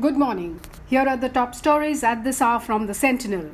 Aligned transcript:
Good 0.00 0.16
morning. 0.16 0.60
Here 0.86 1.08
are 1.08 1.16
the 1.16 1.28
top 1.28 1.54
stories 1.54 2.02
at 2.02 2.24
this 2.24 2.42
hour 2.42 2.58
from 2.58 2.88
the 2.88 2.94
Sentinel. 2.94 3.52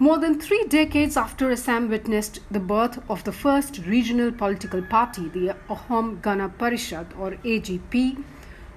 More 0.00 0.18
than 0.18 0.40
three 0.40 0.64
decades 0.68 1.16
after 1.16 1.52
Assam 1.52 1.88
witnessed 1.88 2.40
the 2.50 2.58
birth 2.58 2.98
of 3.08 3.22
the 3.22 3.30
first 3.30 3.78
regional 3.86 4.32
political 4.32 4.82
party, 4.82 5.28
the 5.28 5.54
Asom 5.70 6.20
Gana 6.20 6.48
Parishad 6.48 7.16
or 7.16 7.36
AGP, 7.44 8.24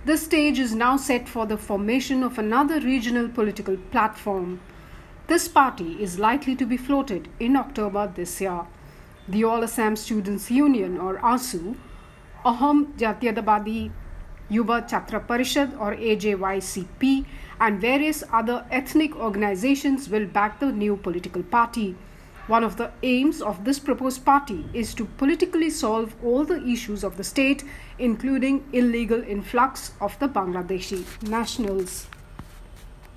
the 0.06 0.18
stage 0.18 0.60
is 0.60 0.76
now 0.76 0.98
set 0.98 1.28
for 1.28 1.48
the 1.48 1.58
formation 1.58 2.22
of 2.22 2.38
another 2.38 2.80
regional 2.80 3.28
political 3.28 3.76
platform. 3.90 4.60
This 5.28 5.48
party 5.48 5.98
is 6.00 6.20
likely 6.20 6.56
to 6.56 6.68
be 6.68 6.78
floated 6.78 7.30
in 7.40 7.56
October 7.56 8.12
this 8.14 8.40
year. 8.40 8.68
The 9.28 9.44
All 9.44 9.64
Assam 9.64 9.96
Students 9.96 10.52
Union 10.52 11.00
or 11.00 11.18
AASU, 11.18 11.76
Asom 12.46 12.96
Jatiyatabadi 12.96 13.90
Yuva 14.52 14.88
Chhatra 14.88 15.26
Parishad 15.26 15.80
or 15.80 15.96
AJYCP, 15.96 17.26
and 17.60 17.82
various 17.82 18.24
other 18.32 18.66
ethnic 18.70 19.16
organizations 19.16 20.10
will 20.10 20.28
back 20.28 20.60
the 20.60 20.72
new 20.72 20.96
political 20.96 21.42
party. 21.42 21.96
One 22.46 22.64
of 22.64 22.78
the 22.78 22.92
aims 23.02 23.42
of 23.42 23.66
this 23.66 23.80
proposed 23.80 24.24
party 24.24 24.70
is 24.74 24.94
to 24.94 25.06
politically 25.06 25.72
solve 25.72 26.16
all 26.24 26.46
the 26.46 26.64
issues 26.64 27.04
of 27.04 27.18
the 27.18 27.24
state, 27.24 27.64
including 27.98 28.64
illegal 28.72 29.24
influx 29.24 29.94
of 30.00 30.20
the 30.20 30.28
Bangladeshi 30.28 31.04
nationals. 31.24 32.06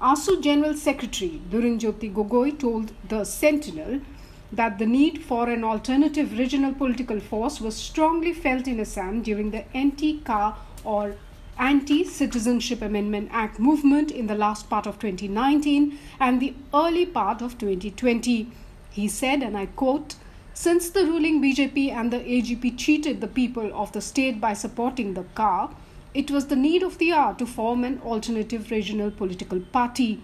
AASU 0.00 0.40
General 0.40 0.74
Secretary 0.74 1.40
Lurinjyoti 1.50 2.12
Gogoi 2.14 2.56
told 2.56 2.92
the 3.08 3.24
Sentinel 3.24 4.00
that 4.52 4.78
the 4.78 4.86
need 4.86 5.24
for 5.24 5.48
an 5.48 5.64
alternative 5.64 6.38
regional 6.38 6.72
political 6.72 7.18
force 7.18 7.60
was 7.60 7.74
strongly 7.74 8.32
felt 8.32 8.68
in 8.68 8.78
Assam 8.78 9.22
during 9.22 9.50
the 9.50 9.64
anti-CAA 9.76 10.54
or 10.84 11.16
Anti 11.58 12.04
Citizenship 12.04 12.80
Amendment 12.80 13.30
Act 13.32 13.58
movement 13.58 14.12
in 14.12 14.28
the 14.28 14.36
last 14.36 14.70
part 14.70 14.86
of 14.86 15.00
2019 15.00 15.98
and 16.20 16.40
the 16.40 16.54
early 16.72 17.04
part 17.04 17.42
of 17.42 17.58
2020. 17.58 18.52
He 18.90 19.08
said, 19.08 19.42
and 19.42 19.56
I 19.56 19.66
quote, 19.66 20.14
since 20.54 20.90
the 20.90 21.06
ruling 21.06 21.42
BJP 21.42 21.90
and 21.90 22.12
the 22.12 22.20
AGP 22.20 22.78
cheated 22.78 23.20
the 23.20 23.26
people 23.26 23.72
of 23.74 23.90
the 23.90 24.00
state 24.00 24.40
by 24.40 24.52
supporting 24.52 25.14
the 25.14 25.24
CA, 25.36 25.70
it 26.18 26.32
was 26.32 26.46
the 26.48 26.56
need 26.56 26.82
of 26.82 26.98
the 26.98 27.12
hour 27.12 27.32
to 27.34 27.46
form 27.46 27.84
an 27.84 28.00
alternative 28.04 28.72
regional 28.72 29.10
political 29.10 29.60
party. 29.60 30.20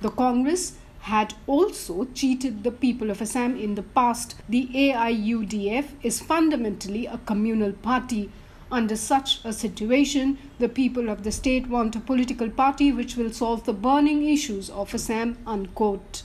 The 0.00 0.10
Congress 0.10 0.76
had 1.00 1.34
also 1.48 2.04
cheated 2.14 2.62
the 2.62 2.70
people 2.70 3.10
of 3.10 3.20
Assam 3.20 3.56
in 3.56 3.74
the 3.74 3.82
past. 3.82 4.36
The 4.48 4.68
AIUDF 4.72 5.86
is 6.04 6.20
fundamentally 6.20 7.06
a 7.06 7.18
communal 7.26 7.72
party 7.72 8.30
under 8.70 8.96
such 8.96 9.44
a 9.44 9.52
situation, 9.52 10.38
the 10.60 10.68
people 10.68 11.10
of 11.10 11.24
the 11.24 11.32
state 11.32 11.68
want 11.68 11.96
a 11.96 12.00
political 12.00 12.48
party 12.48 12.90
which 12.90 13.16
will 13.16 13.32
solve 13.32 13.64
the 13.64 13.74
burning 13.74 14.26
issues 14.26 14.70
of 14.70 14.94
Assam. 14.94 15.36
Unquote. 15.46 16.22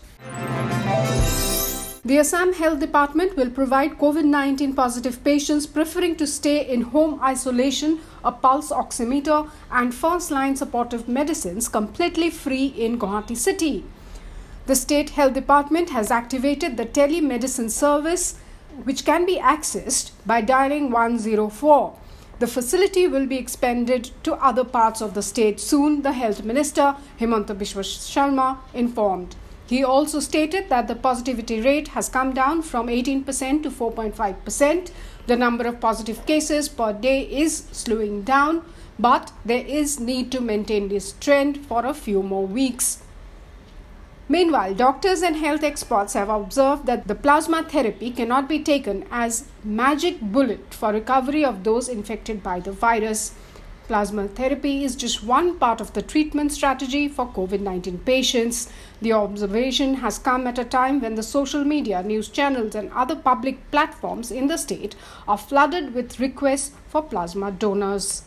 The 2.08 2.20
Assam 2.20 2.54
Health 2.54 2.80
Department 2.80 3.36
will 3.36 3.50
provide 3.50 3.98
COVID 4.00 4.24
19 4.24 4.76
positive 4.76 5.22
patients 5.26 5.68
preferring 5.68 6.16
to 6.16 6.26
stay 6.26 6.66
in 6.66 6.84
home 6.94 7.20
isolation 7.22 8.00
a 8.24 8.32
pulse 8.32 8.72
oximeter 8.72 9.50
and 9.70 9.94
first 9.94 10.32
line 10.32 10.56
supportive 10.56 11.10
medicines 11.10 11.68
completely 11.68 12.30
free 12.30 12.68
in 12.68 12.98
Guwahati 12.98 13.36
city. 13.36 13.84
The 14.68 14.76
State 14.78 15.10
Health 15.10 15.34
Department 15.34 15.90
has 15.90 16.10
activated 16.10 16.78
the 16.78 16.86
telemedicine 16.86 17.70
service, 17.70 18.38
which 18.86 19.04
can 19.04 19.26
be 19.26 19.36
accessed 19.36 20.12
by 20.26 20.40
dialing 20.40 20.92
104. 20.92 21.94
The 22.40 22.48
facility 22.48 23.06
will 23.08 23.26
be 23.26 23.38
expanded 23.38 24.12
to 24.24 24.36
other 24.36 24.64
parts 24.64 25.02
of 25.02 25.14
the 25.14 25.22
state 25.22 25.60
soon, 25.60 26.04
the 26.04 26.14
Health 26.14 26.46
Minister 26.46 26.96
Himanta 27.20 27.54
Biswa 27.54 27.84
Sarma 27.84 28.60
informed. 28.74 29.36
He 29.68 29.84
also 29.84 30.22
stated 30.22 30.70
that 30.70 30.88
the 30.88 30.96
positivity 30.96 31.60
rate 31.60 31.90
has 31.90 32.08
come 32.08 32.34
down 32.34 32.62
from 32.62 32.88
18% 32.88 33.64
to 33.64 33.70
4.5%. 33.70 34.92
The 35.28 35.36
number 35.36 35.68
of 35.68 35.82
positive 35.82 36.26
cases 36.26 36.70
per 36.70 36.94
day 36.94 37.24
is 37.24 37.66
slowing 37.74 38.22
down, 38.22 38.64
but 38.98 39.34
there 39.44 39.66
is 39.66 40.00
need 40.00 40.32
to 40.32 40.40
maintain 40.40 40.88
this 40.88 41.12
trend 41.20 41.58
for 41.66 41.86
a 41.86 41.94
few 41.94 42.24
more 42.24 42.48
weeks. 42.48 43.04
Meanwhile, 44.30 44.74
doctors 44.76 45.22
and 45.22 45.38
health 45.38 45.64
experts 45.64 46.14
have 46.14 46.30
observed 46.30 46.86
that 46.86 47.08
the 47.08 47.16
plasma 47.16 47.64
therapy 47.64 48.12
cannot 48.12 48.50
be 48.50 48.60
taken 48.60 49.06
as 49.10 49.46
magic 49.64 50.20
bullet 50.20 50.74
for 50.74 50.92
recovery 50.92 51.46
of 51.46 51.64
those 51.64 51.88
infected 51.88 52.44
by 52.44 52.60
the 52.60 52.74
virus. 52.74 53.34
Plasma 53.88 54.28
therapy 54.28 54.84
is 54.84 54.98
just 54.98 55.24
one 55.24 55.58
part 55.58 55.80
of 55.80 55.94
the 55.94 56.02
treatment 56.02 56.52
strategy 56.52 57.08
for 57.08 57.26
COVID 57.28 57.62
19 57.62 58.00
patients. 58.00 58.70
The 59.02 59.14
observation 59.14 59.94
has 59.96 60.20
come 60.20 60.46
at 60.46 60.60
a 60.60 60.66
time 60.66 61.00
when 61.00 61.16
the 61.16 61.24
social 61.24 61.64
media, 61.64 62.04
news 62.04 62.28
channels, 62.28 62.76
and 62.76 62.92
other 62.92 63.16
public 63.16 63.72
platforms 63.72 64.30
in 64.30 64.48
the 64.48 64.58
state 64.58 64.98
are 65.26 65.38
flooded 65.38 65.94
with 65.94 66.20
requests 66.20 66.74
for 66.90 67.02
plasma 67.02 67.50
donors. 67.52 68.24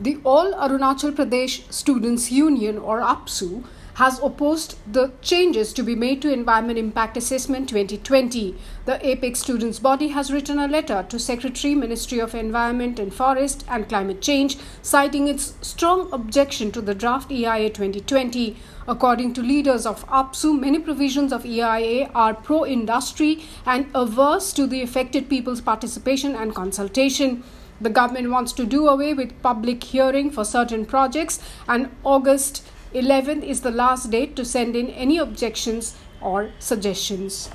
The 0.00 0.20
All 0.22 0.52
Arunachal 0.52 1.10
Pradesh 1.10 1.72
Students 1.72 2.30
Union 2.30 2.78
or 2.78 3.00
APSU 3.00 3.64
has 3.98 4.20
opposed 4.20 4.76
the 4.92 5.10
changes 5.20 5.72
to 5.72 5.82
be 5.82 5.96
made 5.96 6.22
to 6.22 6.32
Environment 6.32 6.78
Impact 6.78 7.16
Assessment 7.16 7.68
2020. 7.68 8.54
The 8.84 9.04
APEX 9.04 9.40
students 9.40 9.80
body 9.80 10.08
has 10.08 10.32
written 10.32 10.60
a 10.60 10.68
letter 10.68 11.04
to 11.08 11.18
Secretary 11.18 11.74
Ministry 11.74 12.20
of 12.20 12.32
Environment 12.32 13.00
and 13.00 13.12
Forest 13.12 13.64
and 13.68 13.88
Climate 13.88 14.22
Change 14.22 14.56
citing 14.82 15.26
its 15.26 15.54
strong 15.62 16.08
objection 16.12 16.70
to 16.70 16.80
the 16.80 16.94
draft 16.94 17.32
EIA 17.32 17.70
2020. 17.70 18.56
According 18.86 19.34
to 19.34 19.42
leaders 19.42 19.84
of 19.84 20.06
APSU, 20.06 20.56
many 20.56 20.78
provisions 20.78 21.32
of 21.32 21.44
EIA 21.44 22.08
are 22.14 22.34
pro-industry 22.34 23.42
and 23.66 23.88
averse 23.96 24.52
to 24.52 24.68
the 24.68 24.80
affected 24.80 25.28
people's 25.28 25.60
participation 25.60 26.36
and 26.36 26.54
consultation. 26.54 27.42
The 27.80 27.90
government 27.90 28.30
wants 28.30 28.52
to 28.52 28.64
do 28.64 28.86
away 28.86 29.12
with 29.12 29.42
public 29.42 29.82
hearing 29.82 30.30
for 30.30 30.44
certain 30.44 30.86
projects 30.86 31.40
and 31.66 31.90
August 32.04 32.64
11th 32.94 33.42
is 33.42 33.60
the 33.60 33.70
last 33.70 34.10
date 34.10 34.34
to 34.36 34.44
send 34.44 34.74
in 34.74 34.88
any 34.88 35.18
objections 35.18 35.94
or 36.22 36.50
suggestions. 36.58 37.50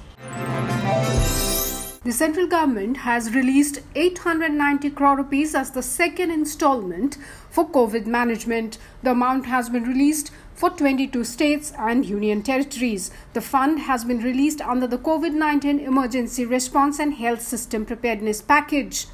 The 2.03 2.11
central 2.11 2.47
government 2.47 2.97
has 2.97 3.33
released 3.33 3.79
890 3.95 4.91
crore 4.91 5.17
rupees 5.17 5.55
as 5.55 5.71
the 5.71 5.81
second 5.81 6.31
installment 6.31 7.17
for 7.49 7.67
COVID 7.67 8.05
management. 8.05 8.77
The 9.01 9.11
amount 9.11 9.47
has 9.47 9.69
been 9.69 9.85
released 9.85 10.29
for 10.53 10.69
22 10.69 11.23
states 11.23 11.73
and 11.79 12.05
union 12.05 12.43
territories. 12.43 13.09
The 13.33 13.41
fund 13.41 13.79
has 13.79 14.03
been 14.03 14.19
released 14.19 14.61
under 14.61 14.85
the 14.85 14.97
COVID 14.97 15.33
19 15.33 15.79
Emergency 15.79 16.45
Response 16.45 16.99
and 16.99 17.13
Health 17.15 17.41
System 17.41 17.85
Preparedness 17.85 18.41
Package. 18.41 19.07